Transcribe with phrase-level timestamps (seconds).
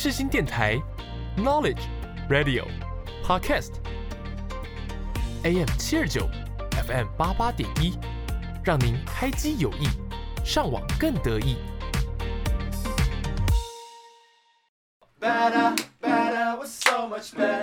[0.00, 0.80] 世新电台
[1.36, 1.82] ，Knowledge
[2.30, 2.64] Radio
[3.24, 3.72] Podcast
[5.42, 6.20] AM 七二九
[6.86, 7.98] ，FM 八八点一，
[8.62, 9.88] 让您开机有益，
[10.44, 11.56] 上网更得意。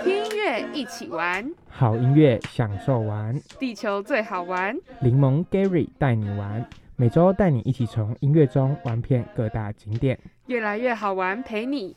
[0.04, 4.76] 听音乐一起玩，好音乐享受玩，地球最好玩。
[5.00, 10.18] 柠檬 Gary 带你玩，每周带你一起从音乐中玩遍各大景点。
[10.48, 11.96] 越来越好玩，陪你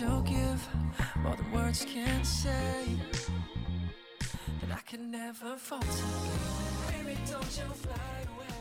[0.00, 0.68] you'll give
[1.22, 2.84] more than words can say.
[4.60, 5.86] That I can never falter.
[6.90, 8.55] Baby, don't you fly away.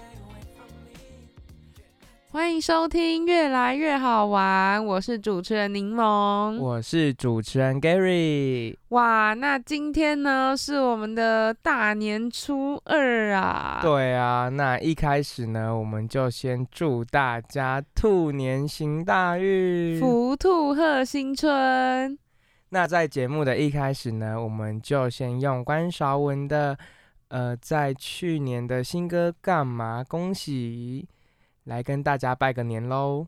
[2.36, 6.58] 欢迎收听《越来越好玩》，我是主持人柠檬。
[6.58, 13.80] 我是主持人 Gary，哇，那今天呢是我们的大年初二啊。
[13.82, 19.98] 对啊，那一开始呢，我们就先祝大家兔年行大运。
[19.98, 22.20] 福兔贺新春。
[22.68, 26.78] 那在节目的一开始呢，我们就先用关韶文的
[27.30, 31.08] 呃，在去年的新歌《干嘛恭喜》
[31.66, 33.28] 来跟大家拜个年喽。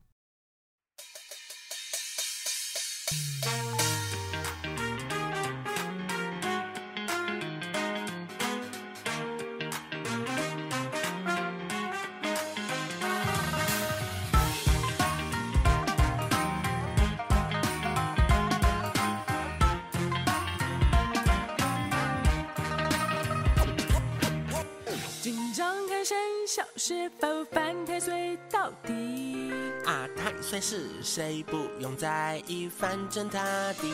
[26.58, 29.52] 生肖是否犯太岁到底？
[29.86, 33.94] 啊，太岁是谁不用在意，反正他第一。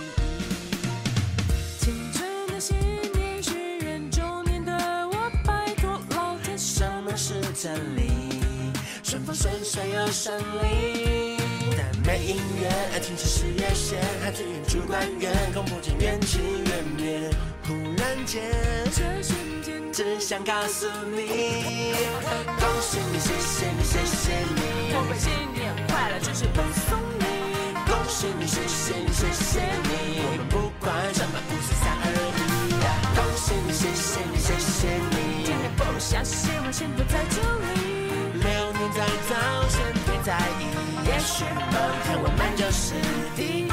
[1.77, 2.77] 青春的信
[3.15, 4.71] 念，许愿中年的
[5.09, 8.09] 我，拜托老天什么是真理？
[9.03, 11.37] 顺风顺水又顺利。
[11.75, 17.29] 但没姻缘，亲戚事业线，孩子远主管员，恐怖情缘起缘灭。
[17.67, 18.41] 忽然间，
[18.85, 21.93] 这瞬间只想告诉你，
[22.59, 24.91] 恭喜你，谢谢你，谢谢你。
[24.95, 27.77] 我们新年快乐，就是恭送你。
[27.85, 30.25] 恭喜你，谢谢你，谢谢你。
[30.25, 32.73] 我们不管什么，不是三二一。
[33.13, 35.45] 恭喜你，谢谢你，谢谢你。
[35.45, 38.33] 今天不想希望先不在这里。
[38.33, 39.77] 流年再早，先
[40.07, 40.73] 别在意，
[41.05, 42.95] 也许某天我们就是
[43.35, 43.72] 第一。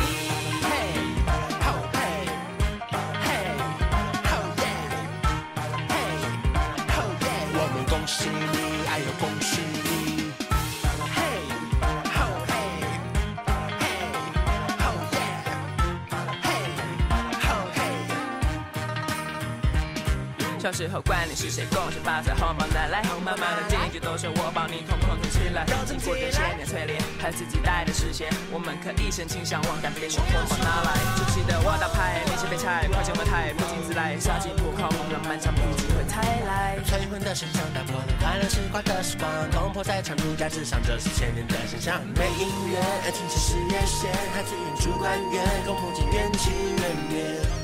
[20.70, 25.66] 小时候管你是谁，恭喜发财，红包拿来，妈妈的金句都是我帮你统统存起来。
[25.82, 30.94] 经过的千年淬炼，和自己带的视线，我们可以深情相望，但别说红包拿来。
[31.18, 36.78] 出奇的我打牌，练习废柴，破镜问台，不请自来，杀鸡不烤，让漫长不机会才来。
[36.86, 41.98] 催婚的声响，打破了快乐时光的时光，攻破在长路架之上，这是千年的现象。
[42.14, 42.78] 没姻缘，
[43.10, 47.59] 亲戚事业线，孩子远主管员，共赴金缘起缘灭。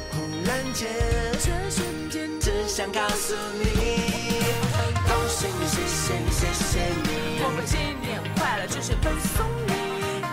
[0.72, 0.86] 这
[1.38, 3.64] 瞬间，只想告诉你，
[5.06, 7.40] 恭喜你，谢谢你，谢谢你。
[7.42, 9.72] 我们今年快乐，就是恭送你。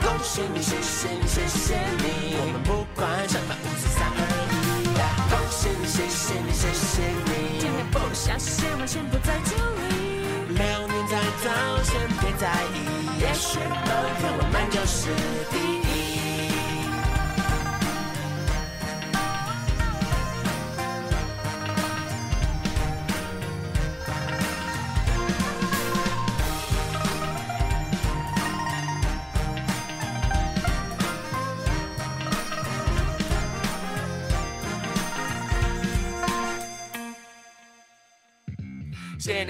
[0.03, 2.35] 恭喜你，谢谢你，谢谢你。
[2.39, 4.19] 我们不管什么，五四三二
[4.51, 4.95] 一。
[5.29, 7.59] 恭喜你，谢谢你，谢谢你。
[7.59, 10.23] 今天不想希望先不在这里。
[10.49, 11.51] 流年再早，
[11.83, 12.75] 先别在意，
[13.19, 15.09] 也许某天我们就是
[15.51, 15.57] 第
[15.87, 16.22] 一。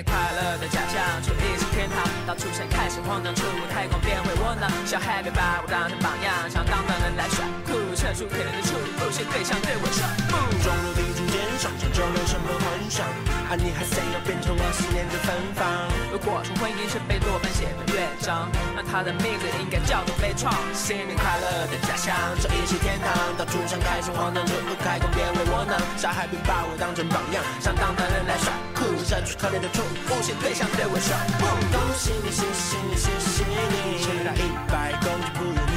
[0.04, 10.36] 快乐的假象，出一是天堂，到出生开始慌张，出太空变回窝囊，小孩别把我当成榜样，想当的人来耍酷，射出可怜的出路，些对象对我说不。
[10.60, 13.08] 中入地中间，上升就有什么幻想？
[13.48, 15.64] 啊，你还想要变成我思念的芬芳？
[16.12, 20.52] 我过，从婚姻是被洛芬写的乐章，那他的名字应该叫做悲怆。
[20.76, 22.12] 新年快乐的家乡，
[22.44, 23.08] 这一是天堂，
[23.40, 29.80] 到处上开心荒唐，出路开弓别为窝囊，小孩别把我当成榜样，想当男人来耍酷，社区可怜的宠
[30.12, 35.73] 物，现对象对我说不，恭喜你，谢谢你，谢谢你，生日到一百公就不由你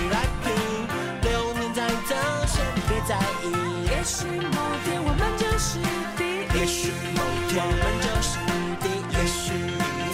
[3.09, 3.47] 在意，
[3.89, 5.79] 也许某天我们就是
[6.17, 8.35] 第一，也许某天我们就是
[8.83, 9.45] 第一，也许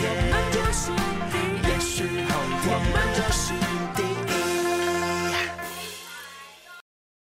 [0.04, 0.92] 我们就是
[1.32, 3.56] 第一，也许后天我们就是
[3.96, 4.12] 第一。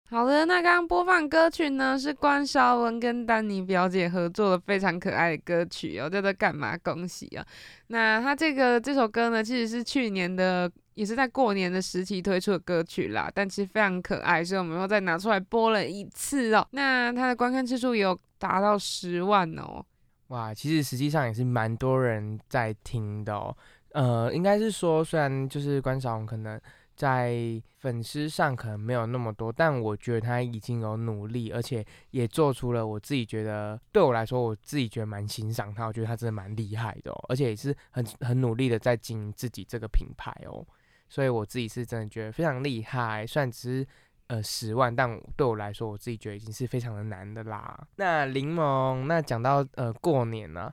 [0.09, 7.45] 好的，那刚刚播放歌曲呢是关韶文跟丹尼表姐合作的非常可爱的歌曲哦，叫做《干嘛恭喜》啊。
[7.87, 16.67] 那他这个这首歌呢，其实是去年的，也是在过年的时期推出的歌曲啦，但其实非常可爱，所以我们又再拿出来播了一次哦。
[16.71, 19.85] 那它的观看次数也有达到十万哦。
[20.27, 23.55] 哇，其实实际上也是蛮多人在听的哦。
[23.89, 26.59] 呃，应该是说，虽然就是关晓彤可能
[26.95, 40.65] 在粉丝上可能没有那么多，但我觉得他已经有努力，而且也做出了我自己觉得对我来说，我自己觉得蛮欣赏他，我觉得他真的蛮厉害的哦，而且也是很很努力的在经营自己这个品牌哦，
[41.13, 43.87] 所以我自己是真的觉得非常厉害，虽然只是。
[44.27, 47.77] 呃，十万，但对我来说，我自己觉得已经是非常的难的啦。
[47.97, 50.71] 那柠檬，那讲到呃过年呢、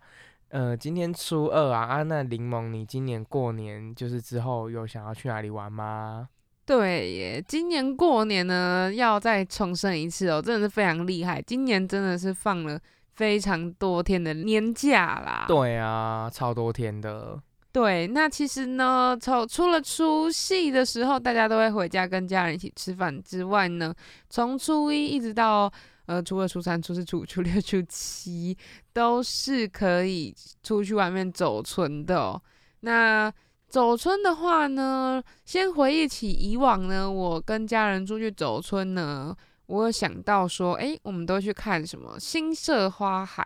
[0.50, 6.28] 呃，今天初二啊啊，那柠檬，你今年过年就是之后有想要去哪里玩吗？
[6.64, 11.42] 对耶，今年过年呢要再重申一次哦，真的是非常厉害。
[11.42, 12.80] 今年真的是放了
[13.14, 15.44] 非常多天的年假啦。
[15.48, 17.38] 对啊，超多天的。
[17.72, 23.94] 对，那其实呢，从除了除夕的时候，大家都会回家跟家人一起吃饭之外呢，
[24.28, 25.72] 从初一一直到
[26.06, 28.58] 呃初二、初三、初四、初五、初六、初七，
[28.92, 30.34] 都是可以
[30.64, 32.42] 出去外面走村的、哦。
[32.80, 33.32] 那
[33.68, 39.32] 走村的话呢，先回忆起以往呢，我跟家人出去走村呢，
[39.66, 43.44] 我有想到说，诶，我们都去看什么新社花海。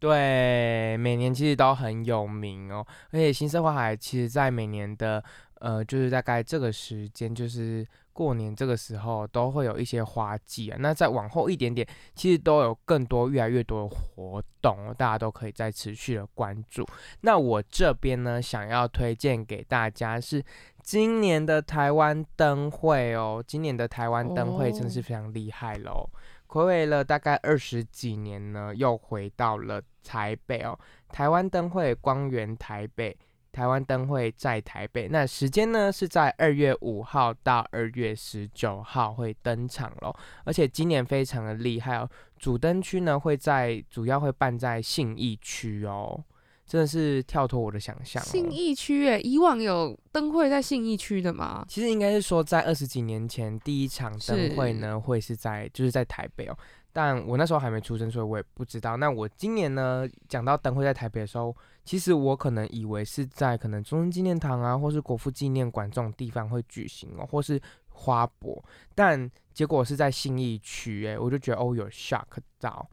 [0.00, 5.22] 对，每年其实都很有名哦，而且新生花海其实在每年的
[5.60, 7.86] 呃，就是大概这个时间，就是
[8.20, 10.76] 过年这个时候，都会有一些花季啊。
[10.78, 16.86] 那再往后一点点，其实都有更多越来越多的活动哦，大家都可以再持续的关注。
[17.22, 20.44] 那我这边呢，想要推荐给大家是
[20.82, 26.06] 今年的台湾灯会哦，今年的台湾灯会真的是非常厉害喽。
[26.46, 30.78] 暌违了大概二十几年呢，又回到了台北哦。
[31.08, 33.16] 台湾灯会光源台北，
[33.52, 35.08] 台湾灯会在台北。
[35.08, 40.14] 那时间呢是在二月五号到二月十九号会登场咯，
[40.44, 42.08] 而且今年非常的厉害哦。
[42.38, 46.24] 主灯区呢会在主要会办在信义区哦，
[46.66, 48.24] 真的是跳脱我的想象、哦。
[48.24, 51.64] 信义区诶，以往有灯会在信义区的吗？
[51.68, 56.56] 其实应该是说，在二十几年前，第一场灯会呢会是在就是在台北哦，
[56.92, 58.96] 但我那时候还没出生，所以我也不知道。
[58.96, 61.54] 那我今年呢讲到灯会在台北的时候，
[61.84, 68.62] 其实我可能以为是在可能中正纪念堂啊，或是国父纪念馆这种地方会举行哦，或是花博，
[68.94, 72.26] 但结果是在信义区，诶，我就觉得哦有 shock
[72.58, 72.88] 到，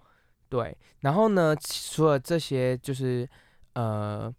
[0.49, 0.77] 对。
[0.99, 3.27] 然后呢，除了这些就是
[3.73, 4.33] 呃。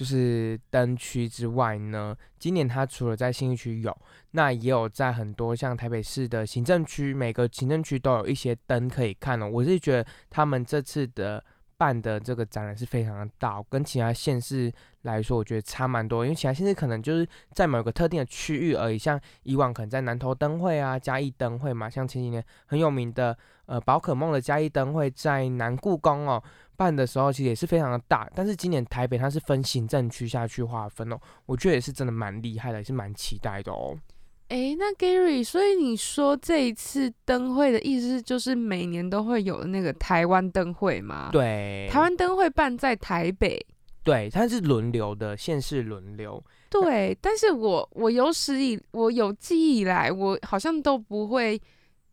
[0.00, 3.94] 就是灯区之外呢，今年它除了在新义区有，
[4.30, 9.46] 那也有在很多像台北市的行政区，每个行政区都有一些灯可以看哦。
[9.46, 11.44] 我是觉得他们这次的
[11.80, 14.70] 办的这个展览是非常的大，跟其他县市
[15.00, 16.26] 来说，我觉得差蛮多。
[16.26, 23.34] 因为其他县市可能就是在某个特定的区域而已，像以往可能在南投灯会啊、嘉义灯会嘛，像前几年很有名的
[23.64, 26.42] 呃宝可梦的嘉义灯会在南故宫哦。
[26.76, 33.98] 办的时候其实也是非常的大，但是今年台北它是分行政区下去划分哦，我觉得也是真的蛮厉害的，也是蛮期待的哦。
[34.50, 43.64] 诶，那 Gary，所以你说这一次灯会的意思就是每年都会有那个台湾灯会吗？，对，台湾灯会办在台北。
[44.02, 46.42] 对，它是轮流的，县市轮流。
[46.68, 51.60] 对，但是我我有史以我有记忆以来，我好像都不会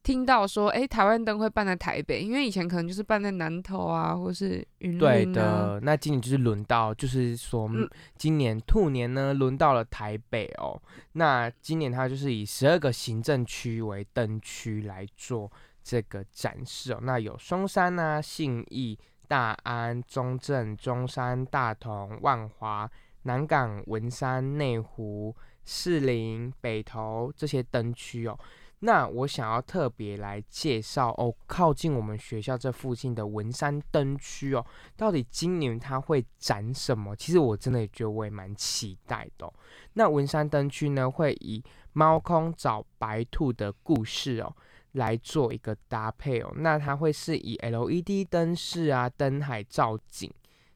[0.07, 5.25] 听到说，诶，台湾灯会办在台北，因为以前可能就是办在南投啊，或是云对。
[5.33, 7.85] 的，那今年就是轮到，就是说嗯
[8.15, 10.81] 今年兔年呢轮到了台北哦。
[11.11, 15.51] 那今年它就是以十二个行政区为灯区来做
[15.83, 16.99] 这个展示哦。
[17.01, 18.97] 那有松山啊、信义、
[19.27, 22.89] 大安、中正、中山、大同、万华、
[23.23, 25.35] 南港、文山、内湖、
[25.65, 28.39] 士林、北投这些灯区哦。
[28.79, 34.65] 那我想要特别来介绍哦，靠近我们学校这附近的文山灯区哦，
[34.95, 37.15] 到底今年它会展什么？
[37.15, 39.51] 其实我真的也觉得我也蛮期待的、
[39.93, 44.55] 那文山灯区呢，会以猫空找白兔的故事哦。
[44.93, 50.31] 来做一个搭配哦，那它会是以 LED 灯饰啊、灯海造景，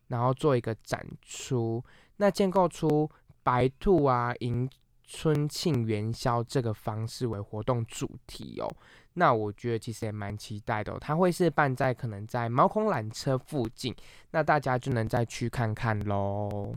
[0.10, 1.84] 然后做一个展出，
[2.18, 3.10] 那建构出
[3.42, 4.70] 白兔啊银
[5.14, 8.72] 春庆元宵这个方式为活动主题哦。
[9.16, 13.94] 那我觉得其实也蛮期待的、哦，它会是办在可能在猫空缆车附近，
[14.32, 16.74] 那大家就能再去看看喽。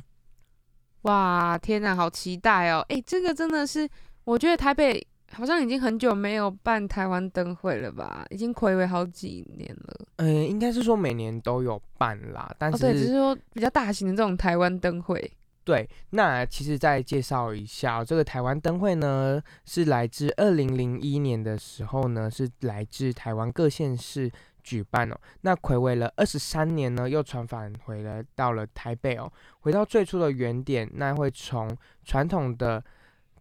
[1.03, 2.85] 哇，天哪，好期待哦！
[2.89, 3.89] 诶，这个真的是，
[4.25, 10.07] 我觉得台北好像已经很久没有办台湾灯会了吧，已经暌违好几年了。
[10.17, 15.33] 嗯，应该是说每年都有办啦，但哦，是、对，只是说比较大型的这种台湾灯会。
[15.65, 24.31] 对，那其实再介绍一下哦、这个台湾灯会呢，是来自二零零一年的时候呢，是来自台湾各县市
[24.63, 25.19] 举办哦。
[25.41, 32.85] 那暌违了二十三年呢，又传返回了到了台北哦，回到最初的原点，那会从传统的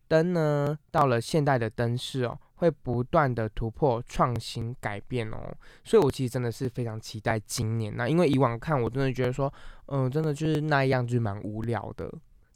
[0.08, 5.53] 灯呢，到了现代的灯饰哦，会不断的突破、创新、改变哦。
[5.84, 9.53] 所以我其实真的是非常期待今年那因为以往看我真的觉得说，
[9.88, 12.10] 嗯、真的就是那样，就是蛮无聊的。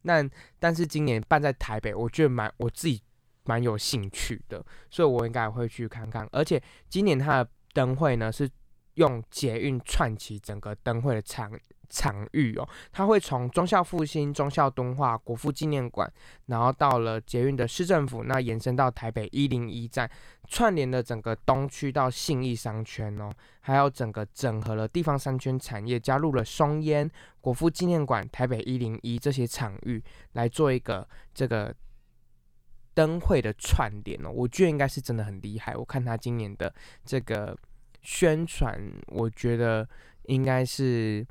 [0.04, 0.28] 那
[0.60, 3.02] 但是今年办在台北，我觉得蛮我自己
[3.44, 6.26] 蛮有兴趣的，所以我应该会去看看。
[6.32, 8.50] 而且今年它的灯会呢是
[8.94, 11.52] 用捷运串起整个灯会的场
[11.90, 16.12] 场域哦，它会从忠孝复兴、忠孝敦化、国父纪念馆，
[16.48, 20.10] 然后到了捷运的市政府，那延伸到台北一零一站，
[20.48, 30.04] 串联了整个东区到信义商圈哦，还有整个整合了地方商圈产业，加入了松烟、国父纪念馆、台北一零一这些场域，
[30.34, 31.74] 来做一个这个
[32.94, 34.30] 灯会的串联哦。
[34.30, 35.76] 我觉得应该是真的很厉害。
[35.76, 36.74] 我看他今年的
[37.06, 37.58] 这个
[38.02, 38.78] 宣传，
[39.08, 39.88] 我觉得
[40.24, 41.26] 应该是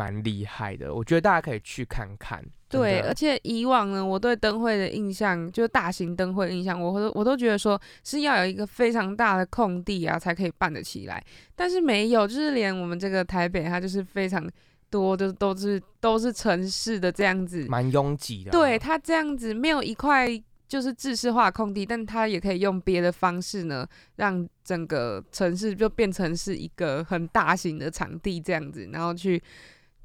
[0.00, 0.94] 蛮厉害的。
[0.94, 2.42] 我觉得大家可以去看看。
[2.70, 11.22] 对，而且以往呢，我对灯会的印象，就是大型灯会的印象，我都我都觉得说是要有一个非常大的空地啊，才可以办得起来。
[11.54, 14.48] 但是没有，就是连我们这个台北，它就是非常
[14.88, 17.66] 多，就是都是都是城市的这样子。
[17.68, 18.52] 蛮拥挤的啊。
[18.52, 20.28] 对，它这样子没有一块
[20.68, 29.42] 就是制式化空地，但它也可以用别的方式呢，让整个城市就变成是一个很大型的场地这样子，然后去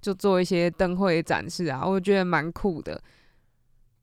[0.05, 3.01] 就做一些灯会展示啊，我觉得蛮酷的。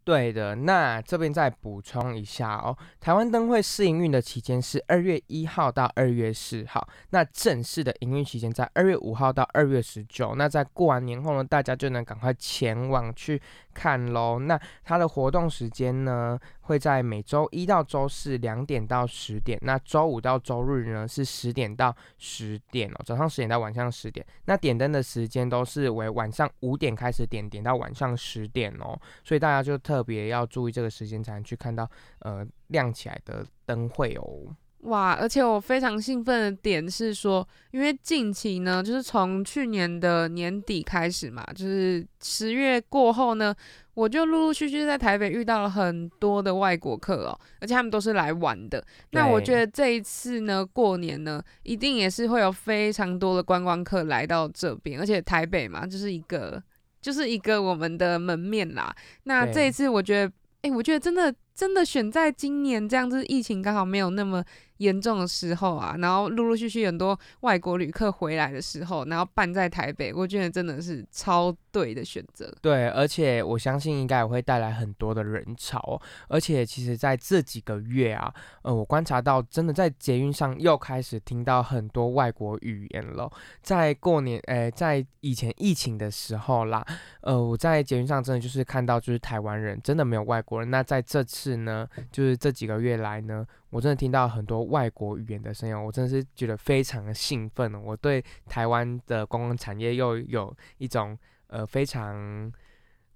[0.02, 10.34] 对的，那这边再补充一下哦，台湾灯会试营运的期间是二月一号到二月四号，那正式的营运期间在二月五号到二月十九。
[10.34, 13.40] 那在过完年后呢，大家就能赶快前往去
[13.72, 14.40] 看喽。
[14.40, 24.24] 那它的活动时间呢，会在每周一到周四两点到十点，那周五到周日呢是十点到十点哦，早上十点到晚上十点。
[24.46, 28.98] 那点灯的时间都是为晚上五点开始点，点到晚上十点哦。
[29.24, 31.88] 所以大家就特别要注意这个时间，才能去看到
[32.20, 34.54] 呃亮起来的灯会哦。
[34.82, 35.12] 哇！
[35.12, 43.54] 而且我非常兴奋的点是说，因为近期呢，就是从去年的年底开始嘛，就是十月过后呢，
[43.94, 48.84] 我就陆陆续续在台北遇到了很多的外国客哦，而且他们都是来玩的。
[49.10, 56.60] 那我觉得这一次呢，过年呢，一定也是会有非常多的观光客来到这边，而且台北嘛，就是一个
[57.00, 58.92] 就是一个我们的门面啦。
[59.22, 64.42] 那这一次我觉得，哎、我觉得真的真的选在今年这样子，疫情刚好没有那么
[64.82, 72.52] 严重的时候啊，然后陆陆续续很多外国旅客回来的时候，然后办在台北，我觉得真的是超对的选择。
[72.60, 76.00] 对，而且我相信应该也会带来很多的人潮。
[76.28, 83.30] 而且其实在这几个月啊，呃，我观察到真的在捷运上又开始听到很多外国语言了。
[83.62, 86.84] 在过年，呃，在以前疫情的时候啦，
[87.20, 90.70] 呃，我在捷运上真的就是看到就是台湾人，真的没有外国人。
[90.70, 97.80] 那在这次呢，就是这几个月来呢，我真的听到很多外国语言的声音哦，我真的是觉得非常的兴奋哦。
[97.82, 102.52] 我对台湾的观光产业又有一种呃非常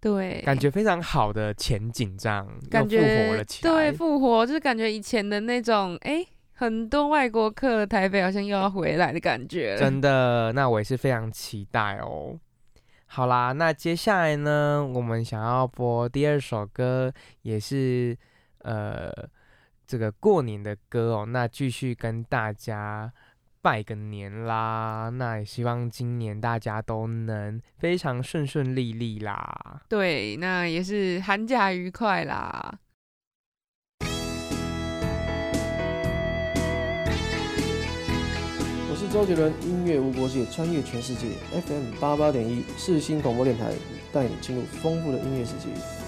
[0.01, 3.71] 对，感觉非常好的前景，这样感觉活了起来。
[3.71, 9.77] 对，复活就是感觉以前的那种，哎、很多外国客台北好像又要回来的感觉。
[9.77, 12.35] 真的，那我也是非常期待哦。
[13.09, 18.17] 好啦，那接下来呢，我们想要播第二首歌，也是
[18.63, 19.13] 呃
[19.87, 23.12] 这个过年的歌哦那继续跟大家
[23.62, 29.83] 拜个年啦那也希望今年大家都能非常顺顺利利啦。
[29.88, 32.78] 对那也是寒假愉快啦。
[38.88, 43.73] 我是周杰伦音乐无国界穿越全世界 fm 八八点一四星广播电台
[44.12, 46.06] 带你进入丰富的音乐世界。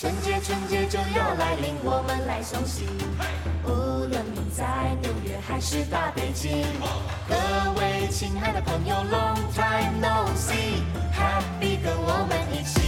[0.00, 2.86] 春节，春节就要来临，我们来送喜。
[3.64, 3.68] 无
[4.06, 6.64] 论你在纽约还是大北京，
[7.28, 7.34] 各
[7.78, 12.79] 位亲爱的朋友，Long time no see，Happy 跟我们一起。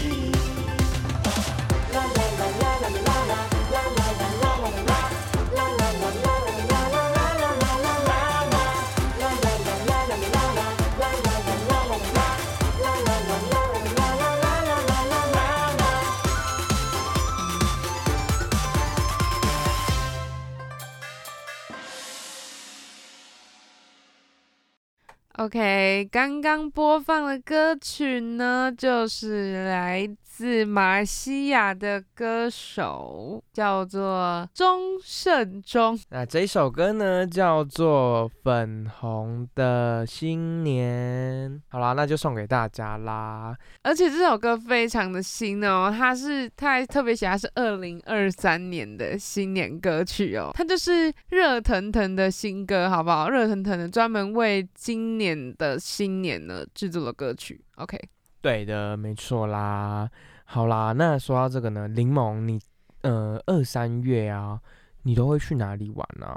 [25.44, 35.98] OK，刚刚播放的歌曲呢，就是来自马来西亚的歌手，叫做钟胜钟。
[36.10, 41.50] 那这首歌呢，叫做《粉红的新年》。
[41.82, 43.56] 好啦，那就送给大家啦。
[43.82, 53.28] 而且这首歌非常的新哦，它是它还特别写它是二零二三年的新年歌曲哦，它就是热腾腾的新歌，好不好？
[53.28, 57.60] 热腾腾的，专门为今年的新年呢制作的歌曲。
[57.74, 57.98] OK，
[58.40, 60.08] 对的，没错啦。
[60.44, 62.60] 好啦，那说到这个呢，柠檬，你
[63.00, 64.60] 呃二三月啊，
[65.02, 66.32] 你都会去哪里玩呢、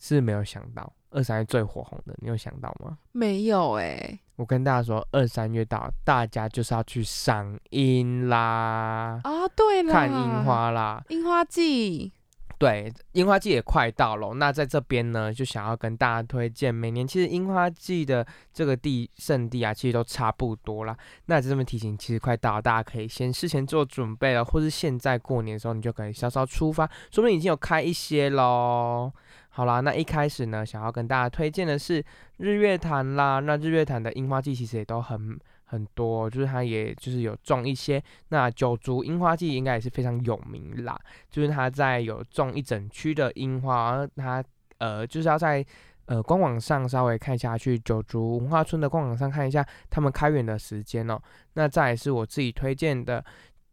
[0.00, 2.98] 是没有想到，二三月最火红的，你有想到吗？
[3.12, 11.02] 没有哎、我跟大家说，二三月到，大家就是要去赏樱啦，啊，对了，看樱，花啦。
[11.08, 12.12] 樱花季。
[12.58, 20.94] 对，樱花季也快到了，那在这边呢，就想要跟大家推荐，每年其实樱花季的这个地圣地啊，其实都差不多啦。
[21.24, 29.10] 那在这边提醒，其实快到了，大家可以先事前做准备了，或是现在过年的时候，你就可以稍稍出发，说不定已经有开一些喽。
[29.52, 32.02] 好啦，那一开始呢，想要跟大家推荐的是
[32.36, 33.40] 日月潭啦。
[33.40, 38.02] 那日月潭的樱花季其实也都很很多，就是它也就是有种一些。
[38.28, 44.42] 那九族樱花季应该也是非常有名啦，就是它在有种一整区的樱花，它
[44.78, 45.66] 呃就是要在
[46.06, 51.20] 呃官网上稍微看下去，九族文化村的官网上看一下他们开园的时间哦。
[51.54, 53.24] 那再来是我自己推荐的。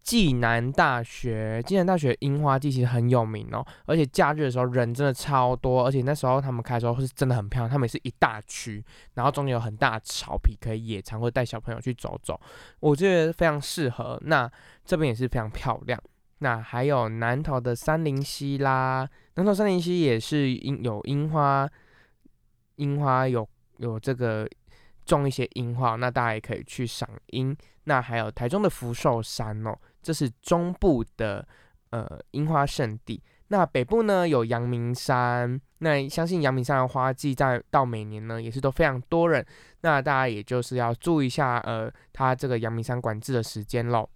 [0.08, 8.82] 暨南大学，暨南大学樱花季其实很有名哦，而且假日的时候人真的超多，而且那时候他们开的时候是真的很漂亮，他们也是一大区，
[9.15, 12.39] 然后中间有很大的草皮可以野餐或者带小朋友去走走，
[12.80, 14.17] 我觉得非常适合。
[14.24, 14.50] 那
[14.86, 16.02] 这边也是非常漂亮。
[16.39, 21.70] 那还有南投的三林溪啦，南投三林溪也是樱有樱花，
[22.78, 23.46] 樱花有
[23.80, 24.48] 有这个
[25.04, 27.54] 种一些樱花，那大家也可以去赏樱。
[27.89, 29.74] 那还有台中的福寿山哦，
[30.08, 31.46] 这是中部的
[31.89, 33.22] 呃樱花圣地。
[33.50, 39.46] 那北部呢有阳明山，那相信阳明山的花季在到每年呢也是都非常多人，
[39.82, 44.08] 那大家也就是要注意一下，呃，它这个阳明山管制的时间喽。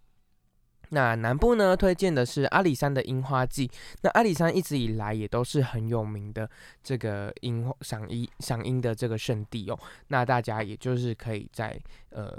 [0.94, 3.70] 那南部呢，推荐的是阿里山的樱花季。
[4.02, 6.50] 那阿里山一直以来也都是很有名的
[6.82, 9.78] 这个樱花赏樱赏樱的这个圣地哦。
[10.08, 11.78] 那大家也就是可以在
[12.12, 12.38] 呃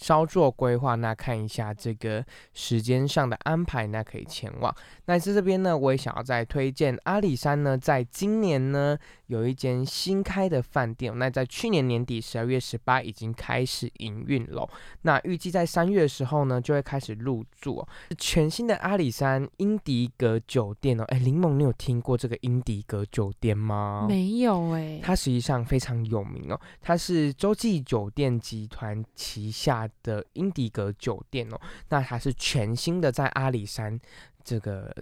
[0.00, 4.74] 稍作规划，那看一下这个时间上的安排，那可以前往。
[5.04, 8.96] 那在这边呢，我也想要再推荐阿里山呢，在今年呢
[9.30, 14.68] 有一间新开的饭店，那在去年年底十二月十八已经开始营运了。
[15.02, 17.88] 那预计在三月的时候呢，就会开始入住、哦。
[18.18, 24.04] 全新的阿里山英迪格酒店哦，哎，林梦，你有听过这个英迪格酒店吗？
[24.08, 31.60] 没有哎、它实际上非常有名哦，它是洲际酒店集团旗下的英迪格酒店哦。
[31.88, 33.96] 那它是全新的，在阿里山
[34.42, 34.92] 这个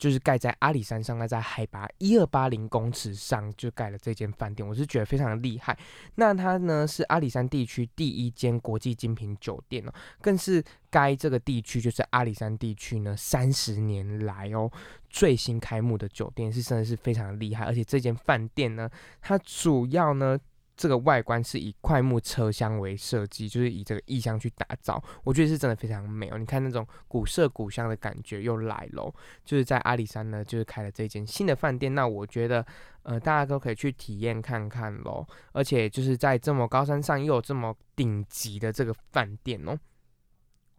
[0.00, 5.78] 就是盖在阿里山上，那在海拔一二八零公尺上就盖了这间饭店，我是觉得非常的厉害。
[6.14, 14.72] 那它呢是阿里山地区第一间国际精品酒店哦，更是该这个地区就是阿里山地区呢三十年来哦
[15.10, 17.66] 最新开幕的酒店，是真的是非常厉害。
[17.66, 18.88] 而且这间饭店呢，
[19.20, 20.38] 它主要呢。
[20.80, 26.38] 这个外观是以快木车厢为设计，就是以这个意象去打造，我觉得是真的非常美哦。
[26.38, 29.14] 你看那种古色古香的感觉又来喽，
[29.44, 31.94] 就是在阿里山呢，就是开了这间新的饭店。
[31.94, 32.64] 那我觉得，
[33.02, 35.26] 呃，大家都可以去体验看看喽。
[35.52, 39.78] 而且就是在这么高山上又有这么顶级的这个饭店哦，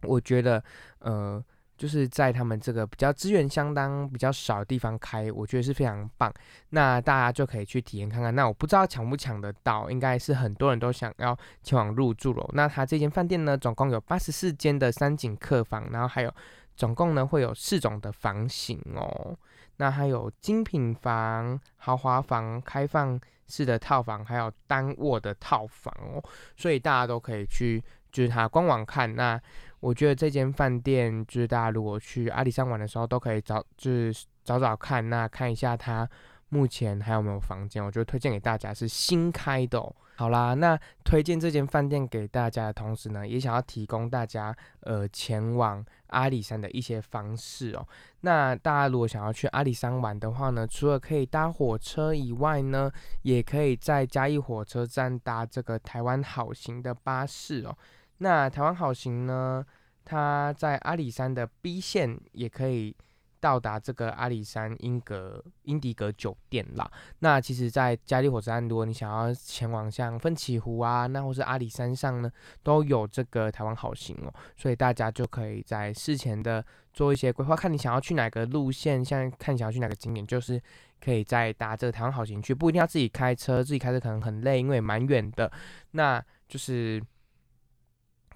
[0.02, 0.64] 我觉得，
[0.98, 1.40] 呃。
[1.82, 6.32] 就是在他们这个比较资源相当比较少的地方开，我觉得是非常棒。
[6.68, 8.32] 那大家就可以去体验看看。
[8.32, 12.48] 那我不知道抢不抢得到，应该是很多人都想要前往入住了。
[12.52, 16.32] 那它这间饭店呢，总共有八十四间的山景客房，然后还有
[16.76, 19.36] 总共呢会有四种的房型哦。
[19.78, 26.22] 那还有精品房、豪华房、开放式的套房，还有单卧的套房哦。
[26.56, 29.40] 所以大家都可以去就是它官网看那。
[29.82, 36.08] 我觉得这间饭店，就是大家如果去阿里山玩的时候，都可以找，就是找找看，那看一下它
[36.50, 37.84] 目前还有没有房间。
[37.84, 39.82] 我觉得推荐给大家是新开的、
[40.14, 47.84] 好啦，那推荐这间饭店给大家的同时呢，也想要提供大家呃前往阿里山的一些方式哦。
[48.20, 52.88] 那大家如果想要去阿里山玩的话呢，除了可以搭火车以外呢，
[53.22, 57.76] 也可以在嘉义火车站搭这个台湾好行的巴士哦。
[58.22, 59.66] 那台湾好行呢，
[60.04, 62.94] 它在阿里山的 B 线也可以
[63.40, 66.88] 到达这个阿里山英格英迪格酒店啦。
[67.18, 72.30] 那其实，在嘉义火车站，如果你想要前往像奋起湖啊，那或是阿里山上呢，
[72.62, 74.32] 都有这个台湾好行哦。
[74.56, 80.62] 所以大家就可以在事前的做一些规划，看你想要去哪个路线，像看想要去哪个景点，就是
[81.04, 85.50] 可以再搭这个台湾好行去，不一定要自己开车，自己开车可能很累，因为蛮远的。
[85.90, 87.02] 那就是。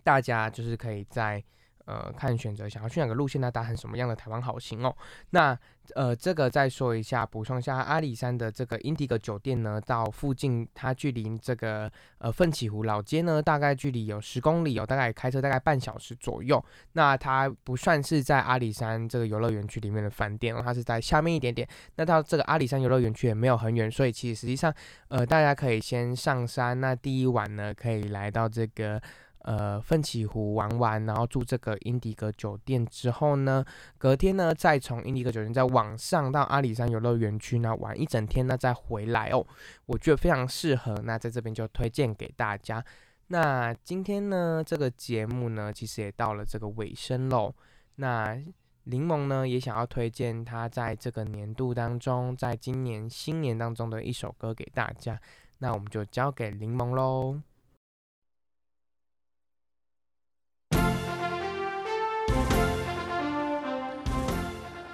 [0.07, 1.43] 大家就是可以在
[1.87, 4.97] 呃看选择想要去哪个路线，那搭乘什么样的台湾好行哦。
[5.31, 5.59] 那
[5.95, 16.65] 呃这个再说一下，补充一下，阿里山的这个英迪格酒店呢，到附近它距离这个呃奋起湖老街呢，大概距离有十公里，有大概开车大概半小时左右。
[16.93, 21.67] 那它不算是在阿里山这个游乐园区里面的饭店哦，它是在下面一点点。
[21.97, 24.73] 那到这个阿里山游乐园区也没有很远，所以其实实际上
[25.09, 29.01] 呃大家可以先上山，那第一晚呢可以来到这个。
[29.47, 33.65] 呃，奋起湖玩玩，然后住这个英迪格酒店之后呢，
[33.97, 39.47] 隔天呢再从英迪格酒店再往上到阿里山游乐园区呢玩一整天呢再回来哦，
[39.87, 41.01] 我觉得非常适合。
[41.05, 42.85] 那在这边就推荐给大家。
[43.29, 47.55] 那今天呢这个节目呢其实也到了这个尾声喽。
[47.95, 48.37] 那
[48.83, 55.21] 柠檬呢也想要推荐他在这个年度当中，在今年新年当中的一首歌给大家。
[55.59, 57.41] 那我们就交给柠檬喽。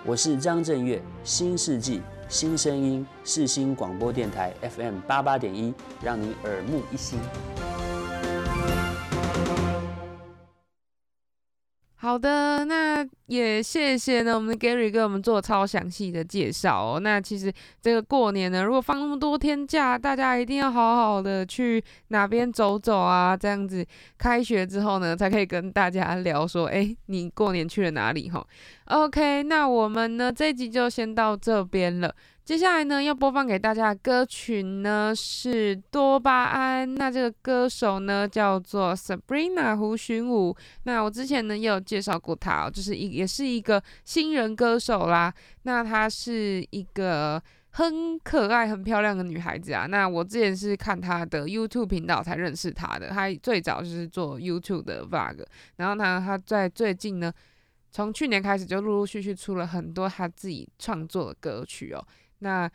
[0.04, 7.20] 我是张震岳，新世纪新声音，世新广播电台 FM 八八点一，让你耳目一新。
[12.02, 16.98] 好的，那也谢谢呢，我们的 Gary 给我们做超详细的介绍哦。
[16.98, 23.86] 那其实这个过年呢，如果放那么多天假，大家一定要好好的去哪边走走啊，这样子
[24.18, 28.44] 开学之后呢，才可以跟大家聊说，哎，你过年去了哪里哈
[28.86, 32.12] ？OK，那我们呢这一集就先到这边了。
[32.44, 36.92] 接下来呢，要播放给大家的歌曲呢是多巴胺。
[36.96, 40.54] 那这个歌手呢叫做 Sabrina 胡寻武。
[40.82, 45.32] 那我之前呢也有介绍过她、哦，就是一也是一个新人歌手啦。
[45.62, 49.86] 那她是一个很可爱、很漂亮的女孩子啊。
[49.86, 57.32] 那我之前是看她的 YouTube 频道才认识她的，她最早就是做 YouTube 的 Vlog，然后呢，她在最近呢。
[57.94, 62.02] 从去年开始就陆陆续续出了很多她自己创作的歌曲哦。
[62.42, 62.70] 那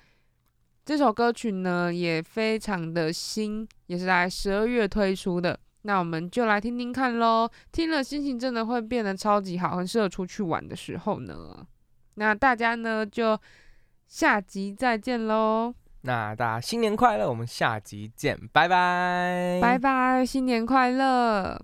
[0.85, 5.59] 这首歌曲呢也非常的新，也是在十二月推出的。
[5.83, 11.65] 那我们就来听听看喽，听了心情真的会变得超级好，很适合出去玩的时候呢。
[12.15, 13.39] 那大家呢就
[14.07, 21.61] 下集再见喽，那大家新年快乐，我们下集见，拜拜，拜拜，新年快乐。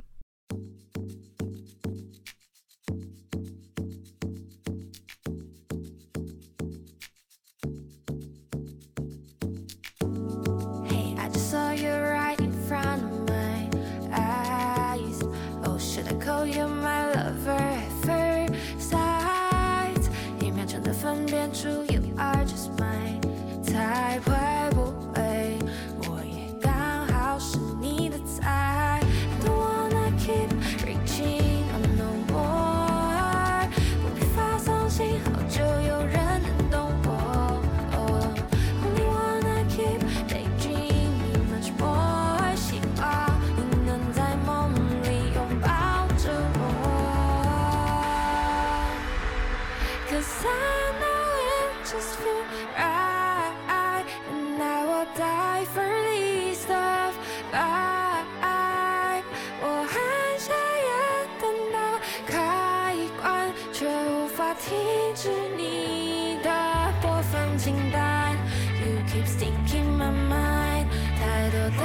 [67.63, 68.35] 播放清单。
[68.81, 71.81] You keep sticking my mind，太多的多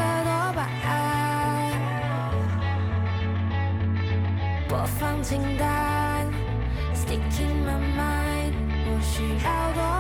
[0.55, 0.89] 巴胺。
[4.69, 6.27] 播放清单
[6.95, 8.55] ，sticking my mind，
[8.87, 9.98] 我需要多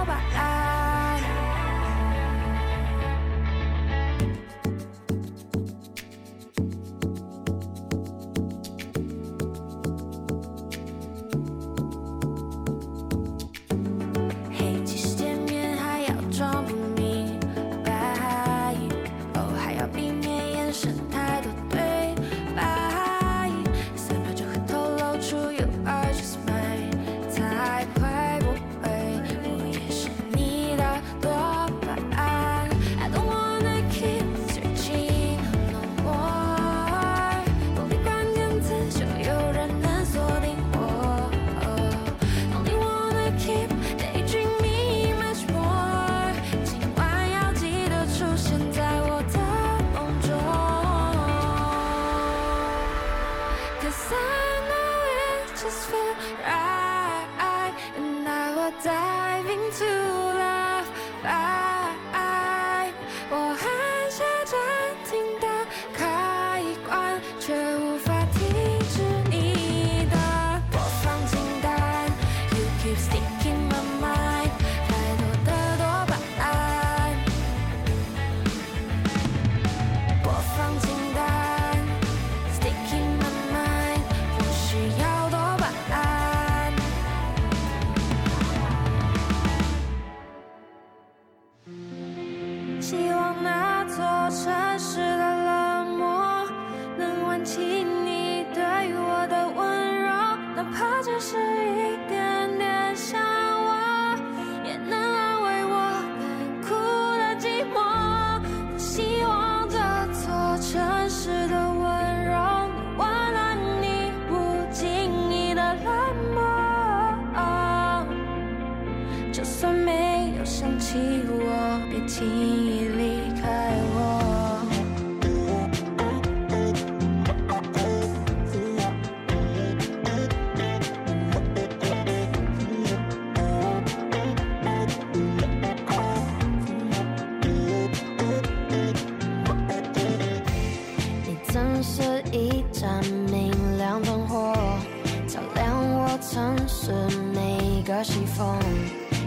[146.89, 148.59] 是每个西风。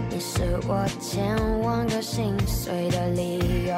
[0.09, 3.75] 你是我千万个心碎的理由，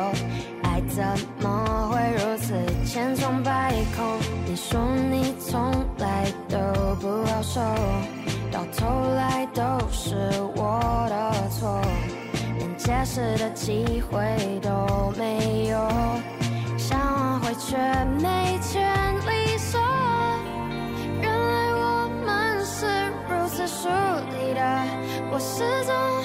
[0.64, 1.04] 爱怎
[1.42, 2.54] 么会如此
[2.86, 4.18] 千疮百孔？
[4.46, 4.80] 你说
[5.12, 6.58] 你从来都
[7.02, 7.60] 不好受，
[8.50, 10.16] 到头来都是
[10.56, 11.82] 我的错，
[12.58, 14.18] 连解释的机会
[14.62, 15.78] 都没有，
[16.78, 17.78] 想挽回却
[18.22, 18.82] 没权
[25.34, 26.23] 我，始终